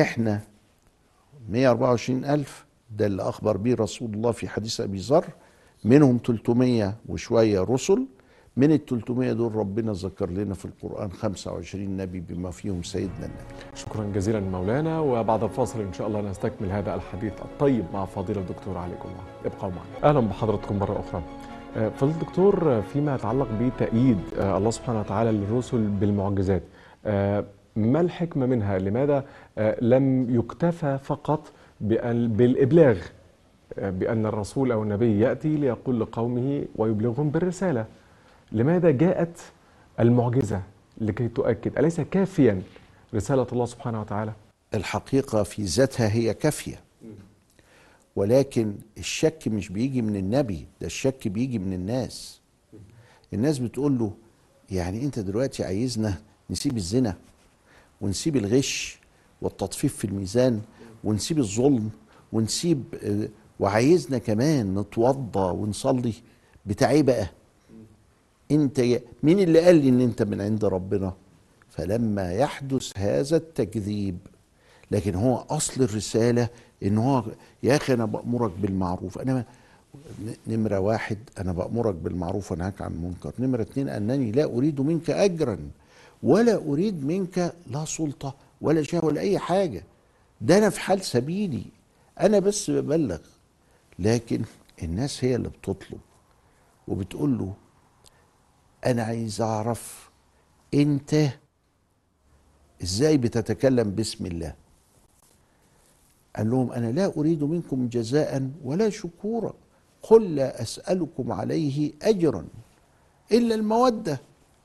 إحنا 0.00 0.40
124 1.50 2.24
ألف 2.24 2.64
ده 2.96 3.06
اللي 3.06 3.22
أخبر 3.22 3.56
به 3.56 3.74
رسول 3.74 4.14
الله 4.14 4.32
في 4.32 4.48
حديث 4.48 4.80
أبي 4.80 4.98
ذر 4.98 5.26
منهم 5.84 6.18
300 6.26 6.94
وشوية 7.08 7.60
رسل. 7.60 8.06
من 8.56 8.72
ال 8.72 8.86
300 8.86 9.32
دول 9.32 9.54
ربنا 9.54 9.92
ذكر 9.92 10.30
لنا 10.30 10.54
في 10.54 10.64
القرآن 10.64 11.12
25 11.12 11.96
نبي 11.96 12.20
بما 12.20 12.50
فيهم 12.50 12.82
سيدنا 12.82 13.16
النبي. 13.18 13.54
شكرا 13.74 14.04
جزيلا 14.14 14.40
مولانا 14.40 15.00
وبعد 15.00 15.42
الفاصل 15.44 15.80
إن 15.80 15.92
شاء 15.92 16.06
الله 16.06 16.20
نستكمل 16.20 16.70
هذا 16.70 16.94
الحديث 16.94 17.32
الطيب 17.42 17.84
مع 17.92 18.04
فضيلة 18.04 18.40
الدكتور 18.40 18.78
علي 18.78 18.92
جمعة. 19.04 19.24
ابقوا 19.54 19.70
معنا. 19.70 20.08
أهلا 20.08 20.20
بحضراتكم 20.20 20.78
مرة 20.78 21.00
أخرى. 21.00 21.22
آه، 21.76 21.88
فضيلة 21.88 22.16
الدكتور 22.16 22.72
آه، 22.72 22.80
فيما 22.80 23.14
يتعلق 23.14 23.48
بتأييد 23.60 24.18
آه، 24.38 24.58
الله 24.58 24.70
سبحانه 24.70 25.00
وتعالى 25.00 25.32
للرسل 25.32 25.78
بالمعجزات. 25.86 26.62
ما 27.76 28.00
الحكمة 28.00 28.46
منها؟ 28.46 28.78
لماذا؟ 28.78 29.24
لم 29.82 30.34
يكتفى 30.38 30.98
فقط 31.02 31.52
بأن- 33.76 34.26
الرسول 34.26 34.72
أو 34.72 34.82
النبي 34.82 35.20
يأتي 35.20 35.48
ليقول 35.56 36.00
لقومه 36.00 36.64
ويبلغهم 36.76 37.30
بالرسالة. 37.30 37.86
لماذا 38.52 38.90
جاءت 38.90 39.38
المعجزة 40.00 40.62
لكي 40.98 41.28
تؤكد؟ 41.28 41.78
أليس 41.78 42.00
كافيا 42.00 42.62
رسالة 43.14 43.46
الله 43.52 43.66
سبحانه 43.66 44.00
وتعالى؟ 44.00 44.32
الحقيقة 44.74 45.42
في 45.42 45.62
ذاتها 45.62 46.12
هي 46.12 46.34
كافية. 46.34 46.80
ولكن 48.16 48.74
الشك 48.98 49.42
مش 49.48 49.68
بيجي 49.68 50.02
من 50.02 50.16
النبي 50.16 50.66
ده 50.80 50.86
الشك 50.86 51.28
بيجي 51.28 51.58
من 51.58 51.72
الناس. 51.72 52.40
الناس 53.34 53.58
بتقول 53.58 53.98
له 53.98 54.12
يعني 54.70 55.04
أنت 55.04 55.18
دلوقتي 55.18 55.64
عايزنا 55.64 56.14
نسيب 56.50 56.76
الزنا 56.76 57.16
ونسيب 58.00 58.36
الغش 58.36 58.98
والتطفيف 59.42 59.96
في 59.96 60.04
الميزان 60.04 60.60
ونسيب 61.04 61.38
الظلم 61.38 61.90
ونسيب 62.32 62.84
آه، 63.04 63.28
وعايزنا 63.60 64.18
كمان 64.18 64.78
نتوضى 64.78 65.52
ونصلي 65.58 66.14
بتاع 66.66 66.90
إيه 66.90 67.02
بقى. 67.02 67.26
انت 68.50 68.80
مين 69.22 69.38
اللي 69.38 69.60
قال 69.60 69.76
لي 69.76 69.88
ان 69.88 70.00
انت 70.00 70.22
من 70.22 70.40
عند 70.40 70.64
ربنا؟ 70.64 71.12
فلما 71.70 72.32
يحدث 72.32 72.92
هذا 72.96 73.36
التكذيب 73.36 74.18
لكن 74.90 75.14
هو 75.14 75.36
أصل 75.50 75.82
الرسالة 75.82 76.48
إن 76.82 76.98
هو 76.98 77.24
يا 77.62 77.76
أخي 77.76 77.94
أنا 77.94 78.04
بأمرك 78.04 78.52
بالمعروف. 78.62 79.18
أنا 79.18 79.44
نمرة 80.46 80.78
واحد 80.78 81.18
أنا 81.38 81.52
بأمرك 81.52 81.94
بالمعروف 81.94 82.52
وانهاك 82.52 82.82
عن 82.82 82.92
المنكر. 82.92 83.32
نمرة 83.38 83.62
اتنين 83.62 83.88
أنني 83.88 84.32
لا 84.32 84.44
أريد 84.44 84.80
منك 84.80 85.10
اجرا 85.10 85.58
ولا 86.22 86.56
أريد 86.56 87.04
منك 87.06 87.54
لا 87.70 87.84
سلطة 87.84 88.34
ولا 88.60 88.82
شهوه 88.82 89.04
ولا 89.04 89.20
أي 89.20 89.38
حاجة. 89.38 89.84
ده 90.40 90.58
أنا 90.58 90.70
في 90.70 90.80
حال 90.80 91.04
سبيلي. 91.04 91.64
أنا 92.20 92.38
بس 92.38 92.70
ببلغ. 92.70 93.18
لكن 93.98 94.42
الناس 94.82 95.24
هي 95.24 95.36
اللي 95.36 95.48
بتطلب 95.48 96.00
وبتقول 96.88 97.38
له 97.38 97.54
أنا 98.86 99.02
عايز 99.02 99.40
أعرف 99.40 100.10
أنت 100.74 101.28
إزاي 102.82 103.16
بتتكلم 103.16 103.90
باسم 103.90 104.26
الله؟ 104.26 104.54
قال 106.36 106.50
لهم 106.50 106.72
أنا 106.72 106.92
لا 106.92 107.12
أريد 107.16 107.44
منكم 107.44 107.88
جزاء 107.88 108.50
ولا 108.64 108.90
شكورا 108.90 109.54
قل 110.02 110.34
لا 110.34 110.62
أسألكم 110.62 111.32
عليه 111.32 111.92
اجرا 112.02 112.44
إلا 113.32 113.54
المودة 113.54 114.20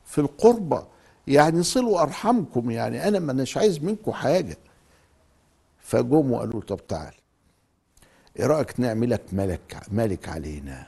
في 0.05 0.21
القربى 0.21 0.81
يعني 1.27 1.63
صلوا 1.63 2.01
أرحمكم 2.01 2.71
يعني 2.71 3.07
أنا 3.07 3.19
ما 3.19 3.45
عايز 3.55 3.83
منكم 3.83 4.11
حاجة. 4.11 4.57
فجم 5.79 6.31
وقالوا 6.31 6.61
طب 6.61 6.87
تعال. 6.87 7.13
إيه 8.39 8.45
رأيك 8.45 8.79
نعملك 8.79 9.21
ملك 9.33 9.77
ملك 9.91 10.29
علينا؟ 10.29 10.87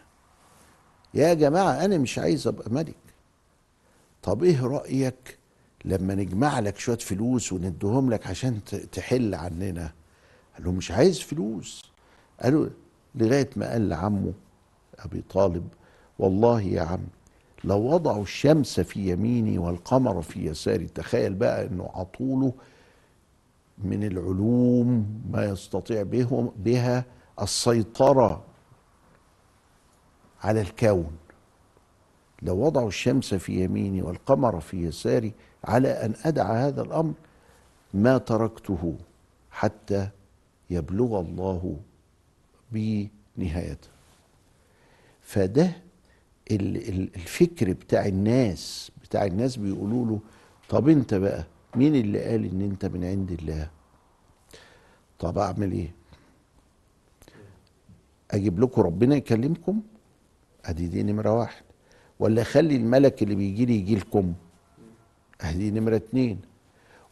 يا 1.14 1.34
جماعة 1.34 1.86
أنا 1.86 1.98
مش 1.98 2.20
عايز 2.20 2.48
أبقى 2.48 2.72
ملك. 2.72 2.96
طب 4.24 4.44
إيه 4.44 4.66
رأيك 4.66 5.38
لما 5.86 6.16
نجمع 6.16 6.60
لك 6.60 6.78
شوية 6.78 6.98
فلوس 6.98 7.54
وندهم 7.54 8.10
لك 8.10 8.28
عشان 8.28 8.60
تحل 8.92 9.36
عننا؟ 9.36 9.92
قال 10.56 10.64
له 10.66 10.72
مش 10.72 10.92
عايز 10.92 11.20
فلوس. 11.20 11.92
قالوا 12.42 12.68
لغاية 13.16 13.50
ما 13.56 13.72
قال 13.72 13.90
لعمه 13.90 14.34
أبي 15.00 15.24
طالب 15.30 15.68
والله 16.20 16.62
يا 16.62 16.82
عم 16.82 17.02
لو 17.64 17.78
وضعوا 17.80 18.24
الشمس 18.24 18.80
في 18.80 19.10
يميني 19.12 19.58
والقمر 19.58 20.22
في 20.22 20.46
يساري 20.46 20.86
تخيل 20.88 21.34
بقى 21.34 21.66
إنه 21.66 21.90
عطوله 21.94 22.54
من 23.84 24.04
العلوم 24.04 25.22
ما 25.32 25.46
يستطيع 25.46 26.04
بهم 26.04 26.52
بها 26.58 27.06
السيطرة 27.42 28.44
على 30.44 30.62
الكون. 30.62 31.18
لو 32.42 32.58
وضعوا 32.66 32.88
الشمس 32.88 33.34
في 33.34 33.64
يميني 33.64 34.02
والقمر 34.02 34.60
في 34.60 34.84
يساري 34.84 35.34
على 35.64 35.88
أن 35.90 36.14
ادع 36.26 36.54
هذا 36.68 36.82
الأمر 36.82 37.14
ما 37.94 38.18
تركته 38.18 38.96
حتى 39.52 40.10
يبلغ 40.70 41.20
الله 41.20 41.80
بي 42.72 43.12
نهايته. 43.38 43.88
فده 45.22 45.72
ال- 46.52 46.90
ال- 46.90 47.16
الفكر 47.16 47.74
بتاع 47.74 48.06
الناس 48.06 48.92
بتاع 49.04 49.26
الناس 49.26 49.58
بيقولوا 49.58 50.06
له 50.06 50.20
طب 50.70 50.90
انت 50.90 51.14
بقى 51.14 51.44
مين 51.76 51.96
اللي 51.96 52.24
قال 52.26 52.46
إن 52.46 52.62
انت 52.62 52.86
من 52.86 53.04
عند 53.06 53.32
الله؟ 53.32 53.70
طب 55.20 55.38
أعمل 55.38 55.72
إيه؟ 55.72 55.92
أجيب 58.32 58.60
لكم 58.60 58.82
ربنا 58.82 59.16
يكلمكم؟ 59.16 59.82
ادي 60.66 60.88
دي 60.88 61.04
نمرة 61.04 61.34
واحد. 61.40 61.64
ولا 62.20 62.42
أخلي 62.42 62.76
الملك 62.76 63.24
اللي 63.24 63.36
بيجي 63.36 63.66
لي 63.66 63.76
يجي 63.76 63.96
لكم؟ 63.96 64.34
ادي 65.42 65.72
نمرة 65.72 65.96
اتنين. 65.96 66.40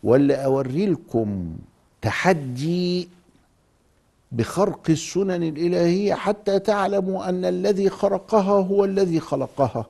ولا 0.04 0.46
أوري 0.46 0.86
لكم 0.86 1.58
تحدي 2.02 3.10
بخرق 4.32 4.90
السنن 4.90 5.44
الإلهية 5.44 6.14
حتى 6.14 6.60
تعلموا 6.60 7.30
أن 7.30 7.46
الذي 7.46 7.90
خرقها 7.90 8.62
هو 8.62 8.86
الذي 8.86 9.20
خلقها. 9.20 9.86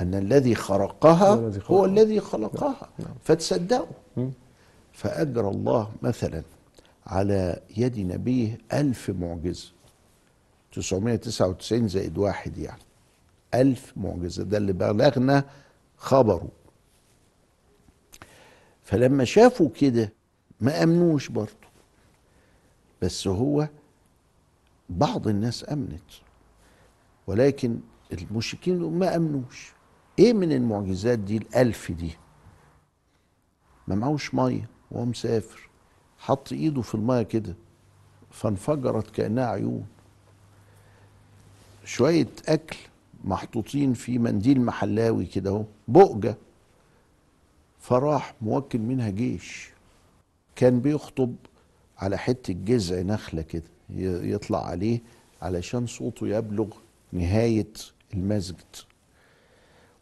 أن 0.00 0.14
الذي 0.14 0.54
خرقها 0.54 1.50
هو 1.70 1.84
الذي 1.84 2.20
خلقها. 2.20 2.72
خلقها 2.72 2.88
فتصدقوا. 3.24 3.86
مم. 4.16 4.30
فأجرى 4.92 5.48
الله 5.48 5.90
مثلا. 6.02 6.42
على 7.08 7.62
يد 7.76 7.98
نبيه 7.98 8.58
ألف 8.72 9.10
معجزة. 9.10 9.72
999 10.72 11.88
زائد 11.88 12.18
واحد 12.18 12.58
يعني. 12.58 12.82
ألف 13.54 13.92
معجزة. 13.96 14.44
ده 14.44 14.56
اللي 14.58 14.72
بلغنا 14.72 15.44
خبره. 15.96 16.48
فلما 18.82 19.24
شافوا 19.24 19.68
كده 19.68 20.12
ما 20.60 20.82
أمنوش 20.82 21.28
برضه. 21.28 21.68
بس 23.02 23.26
هو 23.26 23.68
بعض 24.88 25.28
الناس 25.28 25.72
أمنت. 25.72 26.10
ولكن 27.26 27.80
المشركين 28.12 28.78
ما 28.98 29.16
أمنوش. 29.16 29.72
إيه 30.18 30.32
من 30.32 30.52
المعجزات 30.52 31.18
دي 31.18 31.36
الألف 31.36 31.92
دي؟ 31.92 32.10
ما 33.88 33.94
معهوش 33.94 34.34
مية 34.34 34.68
وهو 34.90 35.04
مسافر. 35.04 35.67
حط 36.18 36.52
ايده 36.52 36.82
في 36.82 36.94
الميه 36.94 37.22
كده 37.22 37.54
فانفجرت 38.30 39.10
كأنها 39.10 39.46
عيون. 39.46 39.86
شوية 41.84 42.28
أكل 42.48 42.76
محطوطين 43.24 43.92
في 43.94 44.18
منديل 44.18 44.60
محلاوي 44.60 45.26
كده 45.26 45.50
اهو 45.50 45.64
بؤجة. 45.88 46.36
فراح 47.80 48.34
موكل 48.42 48.78
منها 48.78 49.10
جيش. 49.10 49.70
كان 50.56 50.80
بيخطب 50.80 51.34
على 51.98 52.18
حتة 52.18 52.52
جذع 52.52 53.00
نخلة 53.02 53.42
كده 53.42 53.62
يطلع 54.24 54.66
عليه 54.66 55.00
علشان 55.42 55.86
صوته 55.86 56.28
يبلغ 56.28 56.66
نهاية 57.12 57.72
المسجد. 58.14 58.76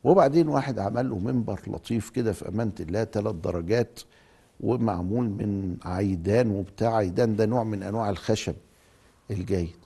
وبعدين 0.04 0.48
واحد 0.48 0.78
عمل 0.78 1.08
له 1.10 1.18
منبر 1.18 1.60
لطيف 1.66 2.10
كده 2.10 2.32
في 2.32 2.48
أمانة 2.48 2.72
الله 2.80 3.04
ثلاث 3.04 3.34
درجات 3.34 4.00
ومعمول 4.60 5.24
من 5.24 5.76
عيدان 5.84 6.50
وبتاع 6.50 6.96
عيدان 6.96 7.36
ده 7.36 7.46
نوع 7.46 7.64
من 7.64 7.82
أنواع 7.82 8.10
الخشب 8.10 8.54
الجيد. 9.30 9.76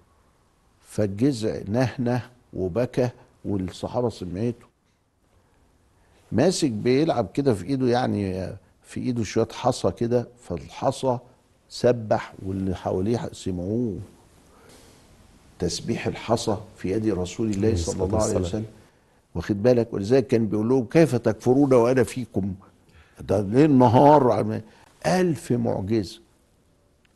فالجذع 0.81 1.61
نهنة 1.69 2.23
وبكى 2.53 3.09
والصحابة 3.45 4.09
سمعته. 4.09 4.67
ماسك 6.33 6.71
بيلعب 6.71 7.29
كده 7.35 7.55
في 7.55 7.65
إيده 7.65 7.87
يعني 7.87 8.53
في 8.83 9.00
إيده 9.00 9.23
شوية 9.25 9.49
حصى 9.53 9.91
كده 9.91 10.29
فالحصى 10.43 11.19
سبح 11.69 12.35
واللي 12.47 12.75
حواليه 12.77 13.31
سمعوه. 13.33 13.99
تسبيح 15.59 16.07
الحصى 16.07 16.57
في 16.77 16.93
يد 16.93 17.07
رسول 17.07 17.50
الله 17.50 17.77
صلى 17.77 18.05
الله 18.05 18.23
عليه. 18.23 18.41
وسلم. 18.41 18.65
واخد 19.35 19.62
بالك؟ 19.62 19.93
ولذلك 19.93 20.27
كان 20.27 20.47
بيقول 20.47 20.69
لهم 20.69 20.85
كيف 20.85 21.17
تكفرون 21.17 21.73
وأنا 21.75 22.03
فيكم؟ 22.05 22.55
ده 23.21 23.41
ليل 23.41 23.71
نهار 23.79 24.33
ألف 25.06 25.52
معجزة 25.52 26.21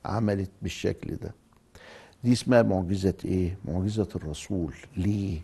عملت 0.04 0.50
بالشكل 0.62 1.14
ده. 1.16 1.34
دي 2.24 2.32
اسمها 2.32 2.62
معجزة 2.62 3.14
إيه؟ 3.24 3.58
معجزة 3.64 4.08
الرسول. 4.16 4.74
ليه؟ 4.96 5.40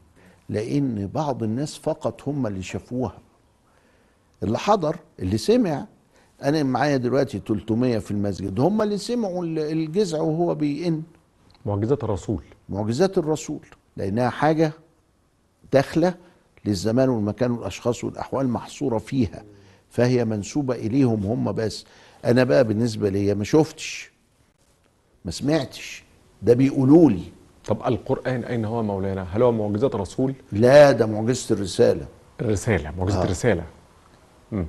لأن 0.48 1.06
بعض 1.14 1.42
الناس 1.42 1.78
فقط 1.78 2.28
هم 2.28 2.46
اللي 2.46 2.62
شافوها. 2.62 3.18
اللي 4.42 4.58
حضر 4.58 4.96
اللي 5.18 5.38
سمع 5.38 5.86
أنا 6.42 6.62
معايا 6.62 6.96
دلوقتي 6.96 7.38
300 7.48 7.98
في 7.98 8.10
المسجد. 8.10 8.60
هم 8.60 8.82
اللي 8.82 8.98
سمعوا 8.98 9.44
ال- 9.44 9.58
الجزع 9.58 10.20
وهو 10.20 10.54
بيئن. 10.54 11.02
معجزة 11.66 11.98
الرسول. 12.02 12.42
معجزات 12.68 13.18
الرسول. 13.18 13.66
لأنها 13.96 14.30
حاجة 14.30 14.72
داخلة 15.72 16.14
للزمان 16.64 17.08
والمكان 17.08 17.50
والأشخاص 17.50 18.04
والأحوال 18.04 18.48
محصورة 18.48 18.98
فيها. 18.98 19.44
فهي 19.90 20.24
منسوبة 20.24 20.74
إليهم 20.74 21.26
هم 21.26 21.52
بس. 21.52 21.84
أنا 22.24 22.44
بقى 22.44 22.64
بالنسبة 22.64 23.08
لي 23.08 23.34
ما 23.34 23.44
شفتش 23.44 24.10
ما 25.24 25.30
سمعتش. 25.30 26.04
ده 26.42 26.54
بيقولوا 26.54 27.10
لي. 27.10 27.22
طب 27.64 27.82
القرآن 27.86 28.44
أين 28.44 28.64
هو 28.64 28.82
مولانا؟ 28.82 29.22
هل 29.22 29.42
هو 29.42 29.52
معجزة 29.52 29.88
رسول؟ 29.94 30.34
لا 30.52 30.92
ده 30.92 31.06
معجزة 31.06 31.54
الرسالة. 31.54 32.06
الرسالة 32.40 32.90
معجزة 32.98 33.20
آه. 33.20 33.24
الرسالة. 33.24 33.64
مم. 34.52 34.66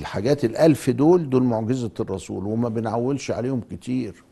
الحاجات 0.00 0.44
الألف 0.44 0.90
دول 0.90 1.30
دول 1.30 1.42
معجزة 1.42 1.90
الرسول 2.00 2.46
وما 2.46 2.68
بنعولش 2.68 3.30
عليهم 3.30 3.60
كتير. 3.70 4.24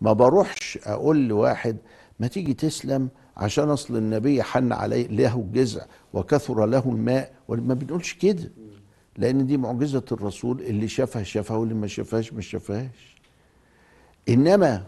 ما 0.00 0.12
بروحش 0.12 0.78
أقول 0.84 1.28
لواحد 1.28 1.76
ما 2.20 2.26
تيجي 2.26 2.54
تسلم 2.54 3.08
عشان 3.36 3.68
أصل 3.70 3.96
النبي 3.96 4.42
حن 4.42 4.72
عليه 4.72 5.06
له 5.06 5.34
الجزع 5.36 5.82
وكثر 6.12 6.66
له 6.66 6.82
الماء. 6.86 7.32
ما 7.48 7.74
بنقولش 7.74 8.12
كده. 8.14 8.50
لأن 9.18 9.46
دي 9.46 9.56
معجزة 9.56 10.04
الرسول 10.12 10.60
اللي 10.60 10.88
شافها 10.88 11.22
شافها 11.22 11.56
واللي 11.56 11.74
ما 11.74 11.86
شافهاش 11.86 12.32
ما 12.32 12.40
شافهاش. 12.40 13.16
إنما 14.28 14.82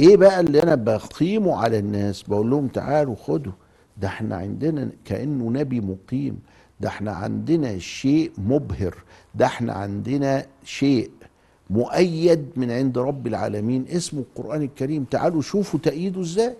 إيه 0.00 0.16
بقى 0.16 0.40
اللي 0.40 0.62
أنا 0.62 0.74
بقيمه 0.74 1.56
على 1.56 1.78
الناس؟ 1.78 2.22
بقول 2.22 2.50
لهم 2.50 2.68
تعالوا 2.68 3.14
خدوا 3.16 3.52
ده 3.96 4.08
إحنا 4.08 4.36
عندنا 4.36 4.90
كأنه 5.04 5.50
نبي 5.50 5.80
مقيم 5.80 6.38
ده 6.80 6.88
إحنا 6.88 7.12
عندنا 7.12 7.78
شيء 7.78 8.32
مبهر 8.38 8.94
ده 9.34 9.46
إحنا 9.46 9.72
عندنا 9.72 10.46
شيء 10.64 11.10
مؤيد 11.70 12.46
من 12.56 12.70
عند 12.70 12.98
رب 12.98 13.26
العالمين 13.26 13.88
اسمه 13.88 14.20
القرآن 14.20 14.62
الكريم. 14.62 15.04
تعالوا 15.04 15.42
شوفوا 15.42 15.80
تأييده 15.80 16.20
إزاي. 16.20 16.56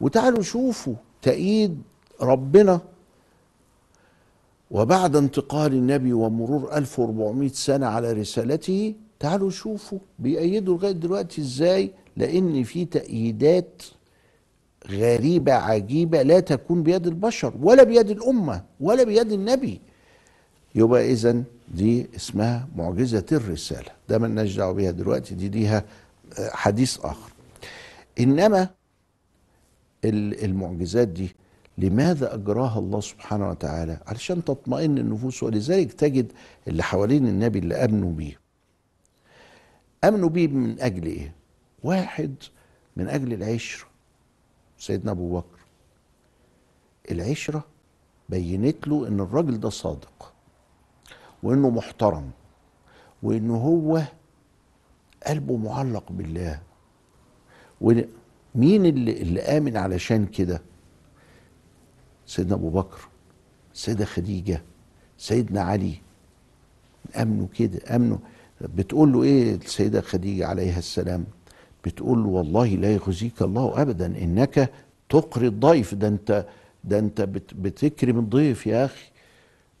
وتعالوا 0.00 0.42
شوفوا 0.42 0.94
تأييد 1.22 1.82
ربنا. 2.20 2.80
وبعد 4.70 5.16
انتقال 5.16 5.72
النبي 5.72 6.12
ومرور 6.12 6.76
1400 6.76 7.48
سنة 7.48 7.86
على 7.86 8.12
رسالته 8.12 8.94
تعالوا 9.20 9.50
شوفوا 9.50 9.98
بيأيدوا 10.18 10.76
لغاية 10.76 10.92
دلوقتي 10.92 11.40
إزاي 11.40 11.90
لأن 12.16 12.62
في 12.62 12.84
تأييدات 12.84 13.82
غريبة 14.90 15.52
عجيبة 15.52 16.22
لا 16.22 16.40
تكون 16.40 16.82
بيد 16.82 17.06
البشر 17.06 17.54
ولا 17.62 17.82
بيد 17.82 18.10
الأمة 18.10 18.62
ولا 18.80 19.04
بيد 19.04 19.32
النبي. 19.32 19.80
يبقى 20.74 21.12
إذا 21.12 21.42
دي 21.74 22.06
اسمها 22.16 22.68
معجزة 22.76 23.24
الرسالة. 23.32 23.90
ده 24.08 24.18
مالناش 24.18 24.56
دعوة 24.56 24.72
بيها 24.72 24.90
دلوقتي 24.90 25.34
دي 25.34 25.48
ليها 25.48 25.84
آه، 26.38 26.50
حديث 26.50 26.98
آخر. 27.00 27.32
إنما 28.20 28.68
ال- 30.04 30.44
المعجزات 30.44 31.08
دي 31.08 31.34
لماذا 31.78 32.34
أجراها 32.34 32.78
الله 32.78 33.00
سبحانه 33.00 33.50
وتعالى؟ 33.50 33.98
علشان 34.06 34.44
تطمئن 34.44 34.98
النفوس 34.98 35.42
ولذلك 35.42 35.92
تجد 35.92 36.32
اللي 36.68 36.82
حوالين 36.82 37.26
النبي 37.28 37.58
اللي 37.58 37.74
أمنوا 37.84 38.12
بيه. 38.12 38.40
أمنوا 40.04 40.28
بيه 40.28 40.48
من 40.48 40.80
أجل 40.80 41.06
إيه؟ 41.06 41.34
واحد 41.84 42.34
من 42.96 43.08
أجل 43.08 43.32
العشرة. 43.32 43.86
سيدنا 44.78 45.10
أبو 45.10 45.36
بكر 45.38 45.58
العشرة 47.10 47.64
بينت 48.28 48.88
له 48.88 49.08
إن 49.08 49.20
الراجل 49.20 49.60
ده 49.60 49.68
صادق 49.70 50.32
وإنه 51.42 51.70
محترم 51.70 52.30
وإنه 53.22 53.56
هو 53.56 54.02
قلبه 55.26 55.56
معلق 55.56 56.12
بالله. 56.12 56.60
ومين 57.80 58.86
اللي, 58.86 59.22
اللي 59.22 59.40
آمن 59.40 59.76
علشان 59.76 60.26
كده؟ 60.26 60.62
سيدنا 62.26 62.54
أبو 62.54 62.70
بكر 62.70 62.98
السيدة 63.74 64.04
خديجة 64.04 64.62
سيدنا 65.18 65.60
علي. 65.60 65.94
أمنوا 67.16 67.46
كده 67.58 67.96
أمنوا. 67.96 68.18
بتقول 68.60 69.12
له 69.12 69.22
إيه 69.22 69.54
السيدة 69.54 70.00
خديجة 70.00 70.46
عليها 70.46 70.78
السلام؟ 70.78 71.24
بتقول 71.84 72.22
له 72.22 72.28
والله 72.28 72.66
لا 72.66 72.94
يخزيك 72.94 73.42
الله 73.42 73.82
أبدا 73.82 74.06
إنك 74.06 74.70
تقري 75.08 75.46
الضيف. 75.46 75.94
ده 75.94 76.08
أنت 76.08 76.46
ده 76.84 77.24
بت 77.24 77.54
بتكرم 77.54 78.18
الضيف 78.18 78.66
يا 78.66 78.84
أخي. 78.84 79.04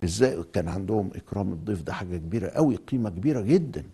إزاي؟ 0.04 0.44
كان 0.52 0.68
عندهم 0.68 1.10
إكرام 1.14 1.52
الضيف 1.52 1.82
ده 1.82 1.92
حاجة 1.92 2.16
كبيرة 2.16 2.48
قوي 2.48 2.76
قيمة 2.76 3.10
كبيرة 3.10 3.40
جدا. 3.40 3.84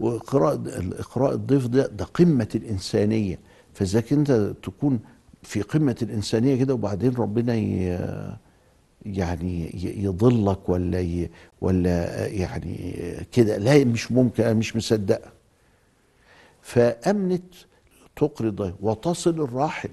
واقراء 0.00 0.60
اقراء 0.98 1.34
الضيف 1.34 1.66
ده 1.66 1.86
ده 1.86 2.04
قمة 2.04 2.48
الإنسانية. 2.54 3.38
فإذا 3.74 4.02
انت 4.12 4.32
تكون 4.62 5.00
في 5.44 5.62
قمة 5.62 5.96
الإنسانية 6.02 6.56
كده 6.56 6.74
وبعدين 6.74 7.14
ربنا 7.14 7.54
ي... 7.54 7.98
يعني 9.06 9.70
يضلك 10.04 10.68
ولا 10.68 11.00
ي... 11.00 11.30
ولا 11.60 12.26
يعني 12.26 12.96
كده. 13.32 13.56
لا 13.56 13.84
مش 13.84 14.12
ممكن 14.12 14.44
أنا 14.44 14.54
مش 14.54 14.76
مصدقة 14.76 15.32
فأمنت 16.62 17.54
تقري 18.16 18.48
الضيف 18.48 18.74
وتصل 18.80 19.30
الراحم 19.40 19.88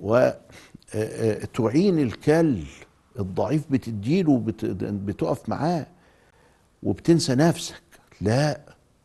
وتعين 0.00 1.98
الكل. 1.98 2.62
الضعيف 3.18 3.62
بتديله 3.70 4.42
بتقف 4.82 5.48
معاه 5.48 5.86
وبتنسى 6.82 7.34
نفسك. 7.34 7.82
لا 8.20 8.60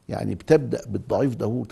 يعني 0.09 0.35
بتبدأ 0.35 0.81
بالضعيف 0.87 1.35
ده 1.35 1.65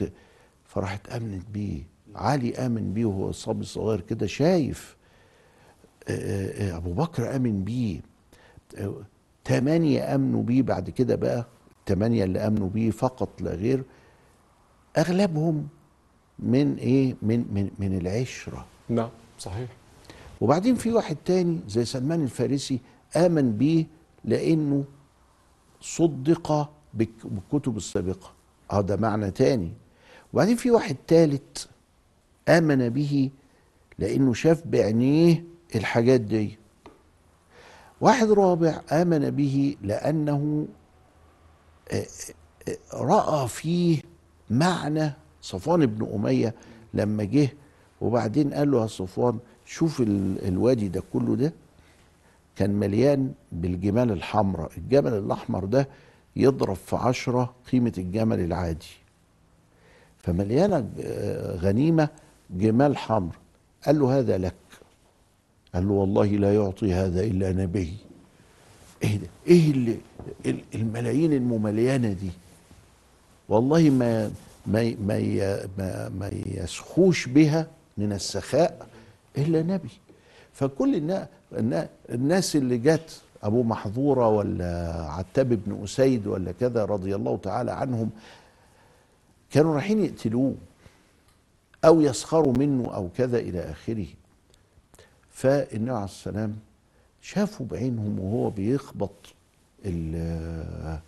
فراحت 0.65 1.09
آمنت 1.09 1.49
بيه. 1.53 1.83
علي 2.15 2.55
آمن 2.55 2.93
بيه 2.93 3.05
وهو 3.05 3.31
صبي 3.31 3.65
صغير 3.65 4.01
كده 4.01 4.27
شايف 4.27 4.97
آه، 6.07 6.71
آه، 6.73 6.77
أبو 6.77 6.93
بكر 6.93 7.35
آمن 7.35 7.63
بيه. 7.63 8.01
آه، 8.77 8.95
تمانية 9.43 10.15
آمنوا 10.15 10.43
بيه 10.43 10.61
بعد 10.61 10.89
كده 10.89 11.15
بقى 11.15 11.45
التمانية 11.79 12.23
اللي 12.23 12.39
آمنوا 12.47 12.69
بيه 12.69 12.91
فقط 12.91 13.41
لا 13.41 13.51
غير 13.53 13.83
أغلبهم 14.97 15.67
من 16.39 16.75
إيه؟ 16.75 17.15
من 17.21 17.45
من 17.53 17.69
من 17.79 17.97
العشرة. 17.97 18.65
نعم 18.89 19.09
صحيح. 19.39 19.69
وبعدين 20.41 20.75
في 20.75 20.91
واحد 20.91 21.17
تاني 21.25 21.59
زي 21.67 21.85
سلمان 21.85 22.23
الفارسي 22.23 22.79
آمن 23.15 23.57
بيه 23.57 23.85
لأنه 24.25 24.83
صدق 25.81 26.69
بالك- 26.93 27.25
بالكتب 27.27 27.77
السابقة. 27.77 28.31
آه 28.71 28.81
ده 28.81 28.97
معنى 28.97 29.31
تاني. 29.31 29.71
وبعدين 30.33 30.55
في 30.55 30.71
واحد 30.71 30.95
تالت 31.07 31.69
آمن 32.49 32.89
به 32.89 33.29
لأنه 33.99 34.33
شاف 34.33 34.63
بعينيه 34.67 35.43
الحاجات 35.75 36.21
دي. 36.21 36.57
واحد 38.01 38.31
رابع 38.31 38.81
آمن 38.91 39.29
به 39.29 39.75
لأنه 39.81 40.67
آه، 41.91 42.05
آه، 42.69 42.77
رأى 42.93 43.47
فيه 43.47 44.01
معنى. 44.49 45.11
صفوان 45.41 45.85
بن 45.85 46.09
أمية 46.15 46.55
لما 46.93 47.23
جه 47.23 47.49
وبعدين 48.01 48.53
قال 48.53 48.71
له 48.71 48.81
يا 48.81 48.87
صفوان 48.87 49.39
شوف 49.65 50.01
ال- 50.01 50.47
الوادي 50.47 50.87
ده 50.87 51.03
كله 51.13 51.35
ده 51.35 51.53
كان 52.55 52.69
مليان 52.79 53.31
بالجمال 53.51 54.11
الحمراء. 54.11 54.71
الجمل 54.77 55.13
الأحمر 55.13 55.65
ده 55.65 55.87
يضرب 56.35 56.75
في 56.75 56.95
عشرة 56.95 57.53
قيمة 57.71 57.93
الجمل 57.97 58.39
العادي. 58.39 58.87
فمليانة 60.17 60.89
آه، 60.99 61.55
غنيمة 61.55 62.09
جمال 62.49 62.97
حمر. 62.97 63.35
قال 63.85 63.99
له 63.99 64.19
هذا 64.19 64.37
لك. 64.37 64.53
قال 65.75 65.87
له 65.87 65.93
والله 65.93 66.25
لا 66.25 66.53
يعطي 66.55 66.93
هذا 66.93 67.21
إلا 67.23 67.51
نبي. 67.51 67.93
إيه 69.03 69.17
ده؟ 69.17 69.27
إيه 69.47 69.71
اللي 69.71 69.97
ال- 70.45 70.63
الملايين 70.75 71.33
الممليانة 71.33 72.13
دي؟ 72.13 72.29
والله 73.49 73.89
ما 73.89 74.31
ما 74.67 74.95
ما 75.07 75.19
ما, 75.77 76.09
ما 76.09 76.29
يسخوش 76.45 77.25
بها 77.27 77.67
من 77.97 78.13
السخاء 78.13 78.87
إلا 79.37 79.61
نبي. 79.61 79.89
فكل 80.53 80.95
النا- 80.95 81.27
النا- 81.57 81.89
الناس 82.09 82.55
اللي 82.55 82.77
جت 82.77 83.21
أبو 83.43 83.63
محظورة 83.63 84.27
ولا 84.27 84.91
عتاب 85.09 85.49
بن 85.49 85.83
أسيد 85.83 86.27
ولا 86.27 86.51
كذا 86.51 86.85
رضي 86.85 87.15
الله 87.15 87.37
تعالى 87.37 87.71
عنهم 87.71 88.09
كانوا 89.51 89.73
رايحين 89.73 90.03
يقتلوه. 90.05 90.55
أو 91.85 92.01
يسخروا 92.01 92.53
منه 92.57 92.95
أو 92.95 93.09
كذا 93.17 93.39
إلى 93.39 93.59
آخره. 93.59 94.07
فالنبي 95.29 95.91
عليه 95.91 96.05
السلام 96.05 96.55
شافوا 97.21 97.65
بعينهم 97.65 98.19
وهو 98.19 98.49
بيخبط 98.49 99.11
ال- 99.85 100.99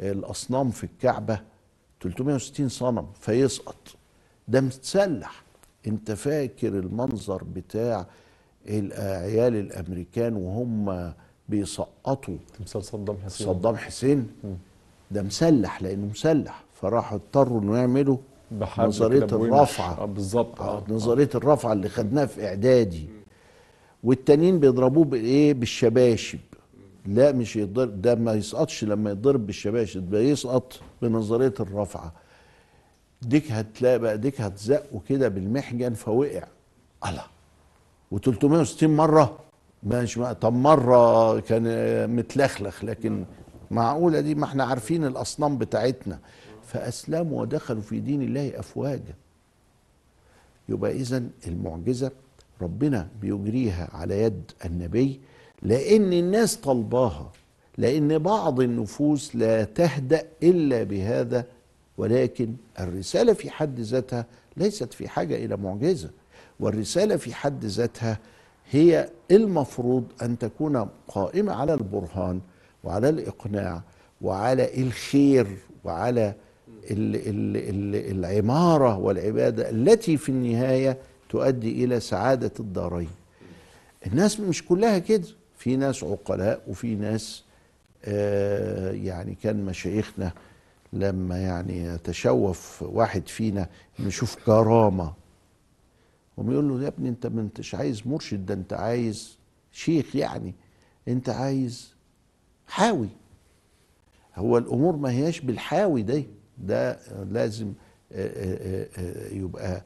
الأصنام 0.00 0.70
في 0.70 0.84
الكعبة 0.84 1.40
360 2.00 2.68
صنم 2.68 3.06
فيسقط. 3.20 3.76
ده 4.48 4.60
متسلح 4.60 5.42
أنت 5.86 6.12
فاكر 6.12 6.68
المنظر 6.68 7.44
بتاع 7.44 8.06
العيال 8.68 9.56
الأمريكان 9.56 10.34
وهم 10.36 11.12
بيسقطوا 11.48 12.36
تمثال 12.58 12.84
صدام 12.84 13.16
حسين. 13.24 13.46
صدام 13.46 13.76
حسين؟ 13.76 14.28
ده 15.10 15.22
مسلح 15.22 15.82
لأنه 15.82 16.06
مسلح. 16.06 16.64
فراحوا 16.80 17.18
اضطروا 17.18 17.60
إنه 17.60 17.76
يعملوا 17.78 18.16
نظرية. 18.78 19.18
الرفعة. 19.58 19.98
آه، 20.02 20.04
بالظبط. 20.04 20.60
آه 20.60 20.76
آه. 20.78 20.84
نظرية 20.88 21.30
الرفعة 21.34 21.72
اللي 21.72 21.88
خدناها 21.88 22.26
في 22.26 22.46
إعدادي. 22.48 23.08
والتانيين 24.04 24.60
بيضربوه 24.60 25.04
بايه 25.04 25.54
بالشباشب. 25.54 26.38
لا 27.06 27.32
مش 27.32 27.56
يضرب 27.56 28.02
ده 28.02 28.14
ما 28.14 28.32
يسقطش 28.32 28.84
لما 28.84 29.10
يضرب 29.10 29.46
بالشباشب 29.46 30.10
ده 30.10 30.20
يسقط 30.20 30.72
بنظرية 31.02 31.54
الرفعة. 31.60 32.12
ديك 33.22 33.52
هتلاقي 33.52 33.98
بقى 33.98 34.18
ديك 34.18 34.40
هتزقه 34.40 35.00
كده 35.08 35.28
بالمحجن 35.28 35.94
فوقع. 35.94 36.42
الله. 37.08 37.22
و360 38.14 38.82
مرة. 38.84 39.38
مش 39.82 40.18
ما- 40.18 40.32
طب 40.32 40.52
مرة 40.52 41.40
كان 41.40 41.64
متلخلخ 42.16 42.84
لكن 42.84 43.24
معقولة 43.70 44.20
دي؟ 44.20 44.34
ما 44.34 44.44
إحنا 44.44 44.64
عارفين 44.64 45.04
الأصنام 45.06 45.58
بتاعتنا. 45.58 46.18
فأسلموا 46.66 47.40
ودخلوا 47.40 47.82
في 47.82 48.00
دين 48.00 48.22
الله 48.22 48.52
أفواجا. 48.58 49.14
يبقى 50.68 50.92
اذا 50.92 51.22
المعجزة 51.46 52.10
ربنا 52.62 53.08
بيجريها 53.22 53.88
على 53.92 54.22
يد 54.22 54.50
النبي 54.64 55.20
لأن 55.62 56.12
الناس 56.12 56.56
طلباها 56.56 57.32
لأن 57.78 58.18
بعض 58.18 58.60
النفوس 58.60 59.36
لا 59.36 59.64
تهدأ 59.64 60.22
إلا 60.42 60.82
بهذا 60.82 61.44
ولكن 61.98 62.54
الرسالة 62.80 63.32
في 63.32 63.50
حد 63.50 63.80
ذاتها 63.80 64.26
ليست 64.56 64.92
في 64.92 65.08
حاجة 65.08 65.44
إلى 65.44 65.56
معجزة. 65.56 66.10
والرسالة 66.60 67.16
في 67.16 67.34
حد 67.34 67.64
ذاتها 67.64 68.18
هي 68.70 69.08
المفروض 69.30 70.04
أن 70.22 70.38
تكون 70.38 70.88
قائمة 71.08 71.52
على 71.52 71.74
البرهان 71.74 72.40
وعلى 72.84 73.08
الإقناع 73.08 73.82
وعلى 74.22 74.82
الخير 74.82 75.46
وعلى 75.84 76.34
ال 76.90 77.16
ال 77.16 77.56
ال 77.56 78.18
العمارة 78.18 78.96
والعبادة 78.98 79.70
التي 79.70 80.16
في 80.16 80.28
النهاية 80.28 80.98
تؤدي 81.28 81.84
إلى 81.84 82.00
سعادة 82.00 82.52
الدارين. 82.60 83.08
الناس 84.06 84.40
مش 84.40 84.64
كلها 84.64 84.98
كده، 84.98 85.26
في 85.58 85.76
ناس 85.76 86.04
عقلاء 86.04 86.62
وفي 86.68 86.94
ناس 86.94 87.42
آه 88.04 88.92
يعني 88.92 89.34
كان 89.42 89.64
مشايخنا 89.64 90.32
لما 90.92 91.38
يعني 91.38 91.84
يتشوف 91.84 92.82
واحد 92.82 93.28
فينا 93.28 93.68
نشوف 94.00 94.36
كرامة 94.46 95.12
هم 96.38 96.52
يقول 96.52 96.68
له 96.68 96.82
يا 96.82 96.88
ابني 96.88 97.08
انت 97.08 97.26
ما 97.26 97.40
انتش 97.40 97.74
عايز 97.74 98.06
مرشد 98.06 98.46
ده 98.46 98.54
انت 98.54 98.72
عايز 98.72 99.38
شيخ 99.72 100.16
يعني 100.16 100.54
انت 101.08 101.28
عايز 101.28 101.94
حاوي. 102.66 103.08
هو 104.36 104.58
الأمور 104.58 104.96
ما 104.96 105.10
هياش 105.10 105.40
بالحاوي 105.40 106.02
ده 106.02 106.22
ده 106.58 106.98
لازم 107.30 107.72
آه، 108.12 108.26
آه، 108.26 108.86
آه، 108.98 109.34
يبقى 109.34 109.82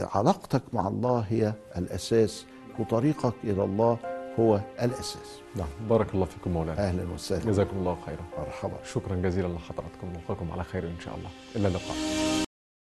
علاقتك 0.00 0.62
مع 0.72 0.88
الله 0.88 1.20
هي 1.28 1.54
الأساس 1.76 2.44
وطريقك 2.78 3.34
إلى 3.44 3.64
الله 3.64 3.98
هو 4.40 4.60
الأساس. 4.82 5.40
نعم 5.56 5.68
بارك 5.88 6.14
الله 6.14 6.24
فيكم 6.24 6.50
مولانا. 6.50 6.88
أهلا 6.88 7.12
وسهلا. 7.12 7.44
جزاكم 7.44 7.76
الله 7.76 7.96
خيرا. 8.06 8.22
مرحبا. 8.38 8.76
شكرا 8.84 9.16
جزيلا 9.16 9.48
لحضراتكم 9.48 10.12
نلقاكم 10.12 10.52
على 10.52 10.64
خير 10.64 10.86
إن 10.86 11.00
شاء 11.00 11.14
الله. 11.14 11.28
إلى 11.56 11.68
اللقاء. 11.68 11.96